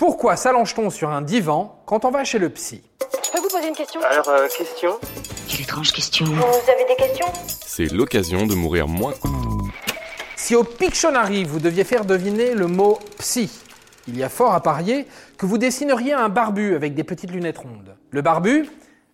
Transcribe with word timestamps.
Pourquoi 0.00 0.34
s'allonge-t-on 0.36 0.88
sur 0.88 1.10
un 1.10 1.20
divan 1.20 1.82
quand 1.84 2.06
on 2.06 2.10
va 2.10 2.24
chez 2.24 2.38
le 2.38 2.48
psy? 2.48 2.82
Je 3.22 3.32
peux 3.32 3.38
vous 3.38 3.50
poser 3.50 3.68
une 3.68 3.74
question? 3.74 4.00
Alors, 4.00 4.30
euh, 4.30 4.48
question? 4.48 4.98
Quelle 5.46 5.60
étrange 5.60 5.92
question. 5.92 6.24
Vous 6.24 6.70
avez 6.72 6.86
des 6.88 6.96
questions? 6.96 7.26
C'est 7.66 7.92
l'occasion 7.92 8.46
de 8.46 8.54
mourir 8.54 8.88
moins. 8.88 9.12
Si 10.36 10.54
au 10.54 10.64
Pictionary 10.64 11.44
vous 11.44 11.58
deviez 11.58 11.84
faire 11.84 12.06
deviner 12.06 12.54
le 12.54 12.66
mot 12.66 12.98
psy, 13.18 13.50
il 14.08 14.16
y 14.16 14.22
a 14.22 14.30
fort 14.30 14.54
à 14.54 14.62
parier 14.62 15.06
que 15.36 15.44
vous 15.44 15.58
dessineriez 15.58 16.14
un 16.14 16.30
barbu 16.30 16.74
avec 16.74 16.94
des 16.94 17.04
petites 17.04 17.30
lunettes 17.30 17.58
rondes. 17.58 17.94
Le 18.10 18.22
barbu, 18.22 18.70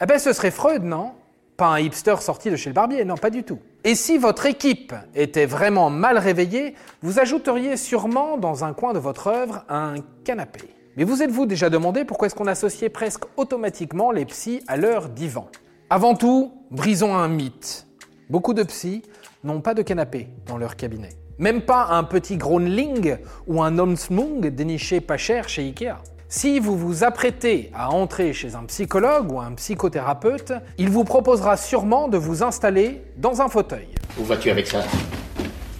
eh 0.00 0.06
ben 0.06 0.18
ce 0.18 0.32
serait 0.32 0.50
Freud, 0.50 0.82
non? 0.82 1.12
Pas 1.60 1.74
un 1.74 1.78
hipster 1.80 2.16
sorti 2.22 2.50
de 2.50 2.56
chez 2.56 2.70
le 2.70 2.74
barbier, 2.74 3.04
non, 3.04 3.16
pas 3.16 3.28
du 3.28 3.42
tout. 3.42 3.58
Et 3.84 3.94
si 3.94 4.16
votre 4.16 4.46
équipe 4.46 4.94
était 5.14 5.44
vraiment 5.44 5.90
mal 5.90 6.16
réveillée, 6.16 6.74
vous 7.02 7.18
ajouteriez 7.18 7.76
sûrement 7.76 8.38
dans 8.38 8.64
un 8.64 8.72
coin 8.72 8.94
de 8.94 8.98
votre 8.98 9.26
œuvre 9.26 9.66
un 9.68 9.96
canapé. 10.24 10.60
Mais 10.96 11.04
vous 11.04 11.22
êtes-vous 11.22 11.44
déjà 11.44 11.68
demandé 11.68 12.06
pourquoi 12.06 12.28
est-ce 12.28 12.34
qu'on 12.34 12.46
associait 12.46 12.88
presque 12.88 13.24
automatiquement 13.36 14.10
les 14.10 14.24
psys 14.24 14.62
à 14.68 14.78
leur 14.78 15.10
divan? 15.10 15.50
Avant 15.90 16.14
tout, 16.14 16.50
brisons 16.70 17.14
un 17.14 17.28
mythe. 17.28 17.86
Beaucoup 18.30 18.54
de 18.54 18.62
psys 18.62 19.02
n'ont 19.44 19.60
pas 19.60 19.74
de 19.74 19.82
canapé 19.82 20.28
dans 20.46 20.56
leur 20.56 20.76
cabinet. 20.76 21.10
Même 21.38 21.60
pas 21.60 21.88
un 21.90 22.04
petit 22.04 22.38
Groenling 22.38 23.18
ou 23.46 23.62
un 23.62 23.78
Omsmung 23.78 24.46
déniché 24.46 25.02
pas 25.02 25.18
cher 25.18 25.50
chez 25.50 25.64
Ikea. 25.64 25.98
Si 26.32 26.60
vous 26.60 26.78
vous 26.78 27.02
apprêtez 27.02 27.72
à 27.74 27.90
entrer 27.90 28.32
chez 28.32 28.54
un 28.54 28.62
psychologue 28.66 29.32
ou 29.32 29.40
un 29.40 29.50
psychothérapeute, 29.54 30.52
il 30.78 30.88
vous 30.88 31.02
proposera 31.02 31.56
sûrement 31.56 32.06
de 32.06 32.18
vous 32.18 32.44
installer 32.44 33.02
dans 33.16 33.42
un 33.42 33.48
fauteuil. 33.48 33.88
Où 34.16 34.22
vas-tu 34.22 34.48
avec 34.48 34.68
ça 34.68 34.84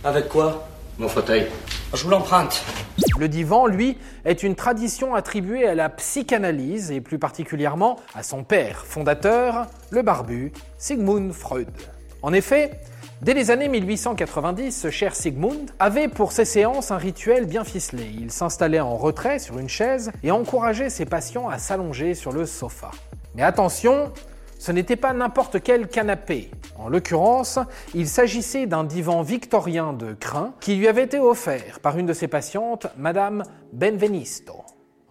Avec 0.02 0.26
quoi 0.26 0.66
Mon 0.98 1.06
fauteuil. 1.06 1.46
Je 1.94 2.02
vous 2.02 2.10
l'emprunte. 2.10 2.64
Le 3.16 3.28
divan, 3.28 3.68
lui, 3.68 3.96
est 4.24 4.42
une 4.42 4.56
tradition 4.56 5.14
attribuée 5.14 5.68
à 5.68 5.76
la 5.76 5.88
psychanalyse 5.88 6.90
et 6.90 7.00
plus 7.00 7.20
particulièrement 7.20 8.00
à 8.16 8.24
son 8.24 8.42
père 8.42 8.84
fondateur, 8.84 9.68
le 9.90 10.02
barbu, 10.02 10.50
Sigmund 10.78 11.32
Freud. 11.32 11.70
En 12.22 12.32
effet, 12.32 12.72
Dès 13.22 13.34
les 13.34 13.50
années 13.50 13.68
1890, 13.68 14.72
ce 14.72 14.88
cher 14.88 15.14
Sigmund 15.14 15.70
avait 15.78 16.08
pour 16.08 16.32
ses 16.32 16.46
séances 16.46 16.90
un 16.90 16.96
rituel 16.96 17.44
bien 17.44 17.64
ficelé. 17.64 18.10
Il 18.18 18.30
s'installait 18.30 18.80
en 18.80 18.96
retrait 18.96 19.38
sur 19.38 19.58
une 19.58 19.68
chaise 19.68 20.10
et 20.22 20.30
encourageait 20.30 20.88
ses 20.88 21.04
patients 21.04 21.46
à 21.50 21.58
s'allonger 21.58 22.14
sur 22.14 22.32
le 22.32 22.46
sofa. 22.46 22.90
Mais 23.34 23.42
attention, 23.42 24.10
ce 24.58 24.72
n'était 24.72 24.96
pas 24.96 25.12
n'importe 25.12 25.62
quel 25.62 25.88
canapé. 25.88 26.50
En 26.78 26.88
l'occurrence, 26.88 27.58
il 27.94 28.08
s'agissait 28.08 28.64
d'un 28.64 28.84
divan 28.84 29.20
victorien 29.20 29.92
de 29.92 30.14
crin 30.14 30.54
qui 30.58 30.76
lui 30.76 30.88
avait 30.88 31.04
été 31.04 31.18
offert 31.18 31.80
par 31.80 31.98
une 31.98 32.06
de 32.06 32.14
ses 32.14 32.26
patientes, 32.26 32.86
Madame 32.96 33.42
Benvenisto. 33.74 34.64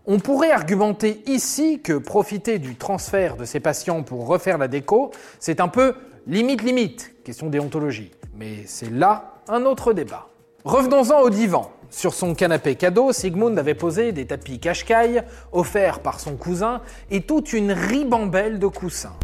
On 0.08 0.18
pourrait 0.18 0.50
argumenter 0.50 1.22
ici 1.28 1.80
que 1.84 1.94
profiter 1.94 2.58
du 2.58 2.76
transfert 2.76 3.38
de 3.38 3.46
ses 3.46 3.60
patients 3.60 4.02
pour 4.02 4.26
refaire 4.26 4.58
la 4.58 4.68
déco, 4.68 5.12
c'est 5.40 5.60
un 5.60 5.68
peu 5.68 5.94
limite 6.28 6.64
limite, 6.64 7.16
question 7.24 7.50
déontologie. 7.50 8.12
Mais 8.36 8.64
c'est 8.66 8.92
là 8.92 9.36
un 9.48 9.66
autre 9.66 9.94
débat. 9.94 10.28
Revenons-en 10.64 11.22
au 11.22 11.30
divan. 11.30 11.72
Sur 11.90 12.14
son 12.14 12.36
canapé 12.36 12.76
cadeau, 12.76 13.12
Sigmund 13.12 13.58
avait 13.58 13.74
posé 13.74 14.12
des 14.12 14.28
tapis 14.28 14.60
cache-caille 14.60 15.24
offerts 15.52 16.02
par 16.02 16.20
son 16.20 16.36
cousin 16.36 16.82
et 17.10 17.22
toute 17.22 17.54
une 17.54 17.72
ribambelle 17.72 18.60
de 18.60 18.68
coussins. 18.68 19.16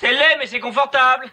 C'est 0.00 0.10
laid, 0.10 0.36
mais 0.38 0.46
c'est 0.46 0.60
confortable 0.60 1.26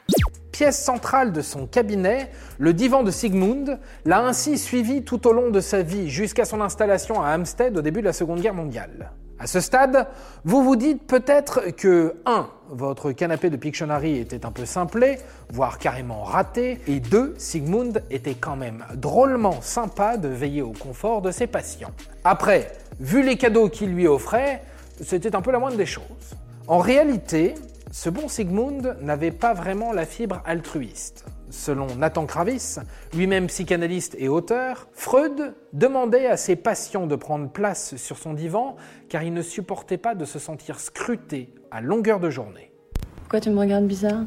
Pièce 0.51 0.83
centrale 0.83 1.31
de 1.31 1.41
son 1.41 1.65
cabinet, 1.65 2.29
le 2.59 2.73
divan 2.73 3.01
de 3.01 3.09
Sigmund 3.09 3.79
l'a 4.05 4.19
ainsi 4.19 4.59
suivi 4.59 5.03
tout 5.03 5.25
au 5.25 5.33
long 5.33 5.49
de 5.49 5.59
sa 5.59 5.81
vie 5.81 6.09
jusqu'à 6.09 6.45
son 6.45 6.61
installation 6.61 7.23
à 7.23 7.35
Hampstead 7.35 7.75
au 7.75 7.81
début 7.81 8.01
de 8.01 8.05
la 8.05 8.13
Seconde 8.13 8.39
Guerre 8.39 8.53
mondiale. 8.53 9.11
À 9.39 9.47
ce 9.47 9.59
stade, 9.59 10.07
vous 10.45 10.63
vous 10.63 10.75
dites 10.75 11.05
peut-être 11.05 11.71
que 11.75 12.15
1. 12.25 12.47
Votre 12.69 13.11
canapé 13.11 13.49
de 13.49 13.57
Pictionary 13.57 14.17
était 14.17 14.45
un 14.45 14.51
peu 14.51 14.65
simplé, 14.65 15.17
voire 15.49 15.79
carrément 15.79 16.23
raté, 16.23 16.79
et 16.87 16.99
2. 16.99 17.35
Sigmund 17.37 18.03
était 18.09 18.35
quand 18.35 18.55
même 18.55 18.85
drôlement 18.95 19.61
sympa 19.61 20.17
de 20.17 20.27
veiller 20.27 20.61
au 20.61 20.71
confort 20.71 21.21
de 21.21 21.31
ses 21.31 21.47
patients. 21.47 21.91
Après, 22.23 22.71
vu 22.99 23.23
les 23.23 23.37
cadeaux 23.37 23.69
qu'il 23.69 23.89
lui 23.89 24.07
offrait, 24.07 24.63
c'était 25.01 25.35
un 25.35 25.41
peu 25.41 25.51
la 25.51 25.59
moindre 25.59 25.77
des 25.77 25.85
choses. 25.85 26.35
En 26.67 26.77
réalité, 26.77 27.55
ce 27.91 28.09
bon 28.09 28.27
Sigmund 28.27 28.97
n'avait 29.01 29.31
pas 29.31 29.53
vraiment 29.53 29.91
la 29.91 30.05
fibre 30.05 30.41
altruiste. 30.45 31.25
Selon 31.53 31.85
Nathan 31.95 32.25
Kravis, 32.25 32.79
lui-même 33.13 33.45
psychanalyste 33.45 34.15
et 34.17 34.27
auteur, 34.27 34.87
Freud 34.91 35.53
demandait 35.71 36.25
à 36.25 36.35
ses 36.35 36.55
patients 36.55 37.05
de 37.05 37.15
prendre 37.15 37.47
place 37.47 37.95
sur 37.95 38.17
son 38.17 38.33
divan 38.33 38.75
car 39.07 39.21
il 39.21 39.33
ne 39.33 39.43
supportait 39.43 39.99
pas 39.99 40.15
de 40.15 40.25
se 40.25 40.39
sentir 40.39 40.79
scruté 40.79 41.53
à 41.69 41.79
longueur 41.79 42.19
de 42.19 42.31
journée. 42.31 42.73
Pourquoi 43.17 43.39
tu 43.39 43.51
me 43.51 43.59
regardes 43.59 43.85
bizarre? 43.85 44.23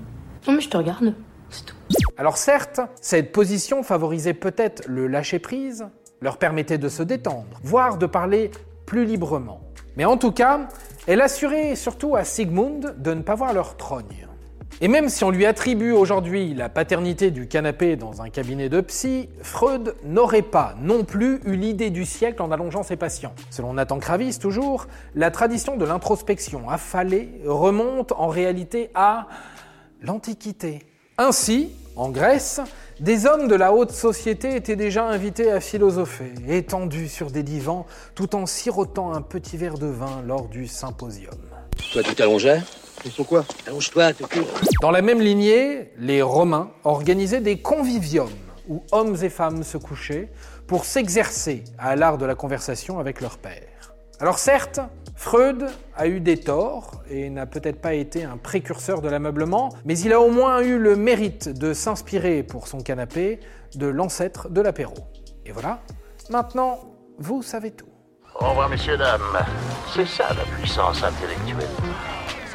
Non 0.46 0.54
mais 0.54 0.60
je 0.60 0.70
te 0.70 0.76
regarde, 0.76 1.14
c'est 1.50 1.66
tout. 1.66 1.74
Alors 2.16 2.36
certes, 2.36 2.80
cette 3.02 3.32
position 3.32 3.82
favorisait 3.82 4.32
peut-être 4.32 4.84
le 4.86 5.08
lâcher-prise, 5.08 5.88
leur 6.22 6.38
permettait 6.38 6.78
de 6.78 6.88
se 6.88 7.02
détendre, 7.02 7.60
voire 7.64 7.98
de 7.98 8.06
parler 8.06 8.52
plus 8.86 9.04
librement. 9.04 9.60
Mais 9.96 10.04
en 10.04 10.16
tout 10.16 10.32
cas, 10.32 10.68
elle 11.08 11.20
assurait 11.20 11.74
surtout 11.74 12.14
à 12.14 12.22
Sigmund 12.22 12.94
de 12.98 13.14
ne 13.14 13.22
pas 13.22 13.34
voir 13.34 13.52
leur 13.52 13.76
trogne. 13.76 14.28
Et 14.82 14.88
même 14.88 15.08
si 15.08 15.24
on 15.24 15.30
lui 15.30 15.46
attribue 15.46 15.92
aujourd'hui 15.92 16.52
la 16.52 16.68
paternité 16.68 17.30
du 17.30 17.48
canapé 17.48 17.96
dans 17.96 18.20
un 18.20 18.28
cabinet 18.28 18.68
de 18.68 18.82
psy, 18.82 19.30
Freud 19.40 19.94
n'aurait 20.04 20.42
pas 20.42 20.74
non 20.82 21.02
plus 21.02 21.40
eu 21.46 21.56
l'idée 21.56 21.88
du 21.88 22.04
siècle 22.04 22.42
en 22.42 22.50
allongeant 22.50 22.82
ses 22.82 22.96
patients. 22.96 23.32
Selon 23.50 23.72
Nathan 23.72 23.98
Kravis 23.98 24.38
toujours, 24.38 24.86
la 25.14 25.30
tradition 25.30 25.78
de 25.78 25.86
l'introspection 25.86 26.68
affalée 26.68 27.40
remonte 27.46 28.12
en 28.12 28.26
réalité 28.26 28.90
à 28.94 29.28
l'Antiquité. 30.02 30.80
Ainsi, 31.16 31.70
en 31.96 32.10
Grèce, 32.10 32.60
des 33.00 33.24
hommes 33.24 33.48
de 33.48 33.54
la 33.54 33.72
haute 33.72 33.92
société 33.92 34.56
étaient 34.56 34.76
déjà 34.76 35.06
invités 35.06 35.50
à 35.50 35.60
philosopher, 35.60 36.34
étendus 36.48 37.08
sur 37.08 37.30
des 37.30 37.42
divans, 37.42 37.86
tout 38.14 38.36
en 38.36 38.44
sirotant 38.44 39.14
un 39.14 39.22
petit 39.22 39.56
verre 39.56 39.78
de 39.78 39.86
vin 39.86 40.22
lors 40.26 40.48
du 40.48 40.66
symposium. 40.66 41.32
Toi, 41.94 42.02
tu 42.02 42.14
t'allongeais? 42.14 42.60
Pourquoi 43.14 43.44
Allonge-toi, 43.66 44.12
tout 44.14 44.26
court. 44.26 44.48
Dans 44.80 44.90
la 44.90 45.02
même 45.02 45.20
lignée, 45.20 45.92
les 45.98 46.22
Romains 46.22 46.70
organisaient 46.84 47.40
des 47.40 47.58
conviviums 47.58 48.30
où 48.68 48.82
hommes 48.92 49.16
et 49.22 49.28
femmes 49.28 49.62
se 49.62 49.78
couchaient 49.78 50.30
pour 50.66 50.84
s'exercer 50.84 51.62
à 51.78 51.94
l'art 51.96 52.18
de 52.18 52.26
la 52.26 52.34
conversation 52.34 52.98
avec 52.98 53.20
leur 53.20 53.38
père. 53.38 53.94
Alors 54.18 54.38
certes, 54.38 54.80
Freud 55.14 55.66
a 55.94 56.06
eu 56.06 56.20
des 56.20 56.38
torts 56.38 57.02
et 57.10 57.30
n'a 57.30 57.46
peut-être 57.46 57.80
pas 57.80 57.94
été 57.94 58.24
un 58.24 58.36
précurseur 58.36 59.02
de 59.02 59.08
l'ameublement, 59.08 59.70
mais 59.84 59.98
il 59.98 60.12
a 60.12 60.20
au 60.20 60.30
moins 60.30 60.60
eu 60.62 60.78
le 60.78 60.96
mérite 60.96 61.48
de 61.48 61.74
s'inspirer 61.74 62.42
pour 62.42 62.66
son 62.66 62.80
canapé 62.80 63.40
de 63.74 63.86
l'ancêtre 63.86 64.48
de 64.48 64.60
l'apéro. 64.60 64.94
Et 65.44 65.52
voilà, 65.52 65.80
maintenant, 66.30 66.80
vous 67.18 67.42
savez 67.42 67.70
tout. 67.70 67.86
Au 68.40 68.50
revoir, 68.50 68.68
messieurs, 68.68 68.96
dames. 68.96 69.44
C'est 69.94 70.06
ça 70.06 70.28
la 70.34 70.44
puissance 70.56 71.02
intellectuelle. 71.02 71.68